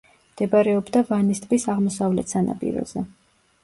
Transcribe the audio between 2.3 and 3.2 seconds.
სანაპიროზე.